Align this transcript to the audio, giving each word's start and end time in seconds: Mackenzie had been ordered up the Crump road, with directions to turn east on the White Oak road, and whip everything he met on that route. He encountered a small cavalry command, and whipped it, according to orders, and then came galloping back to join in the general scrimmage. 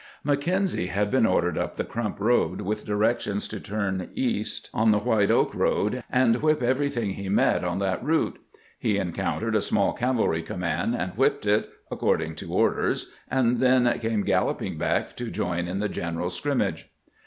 Mackenzie 0.23 0.87
had 0.87 1.11
been 1.11 1.27
ordered 1.27 1.59
up 1.59 1.75
the 1.75 1.83
Crump 1.83 2.19
road, 2.19 2.61
with 2.61 2.87
directions 2.87 3.47
to 3.49 3.59
turn 3.59 4.09
east 4.15 4.67
on 4.73 4.89
the 4.89 4.97
White 4.97 5.29
Oak 5.29 5.53
road, 5.53 6.03
and 6.09 6.37
whip 6.41 6.63
everything 6.63 7.11
he 7.11 7.29
met 7.29 7.63
on 7.63 7.77
that 7.77 8.03
route. 8.03 8.39
He 8.79 8.97
encountered 8.97 9.55
a 9.55 9.61
small 9.61 9.93
cavalry 9.93 10.41
command, 10.41 10.95
and 10.95 11.13
whipped 11.15 11.45
it, 11.45 11.69
according 11.91 12.33
to 12.37 12.51
orders, 12.51 13.11
and 13.29 13.59
then 13.59 13.99
came 13.99 14.23
galloping 14.23 14.75
back 14.79 15.15
to 15.17 15.29
join 15.29 15.67
in 15.67 15.77
the 15.77 15.87
general 15.87 16.31
scrimmage. 16.31 16.89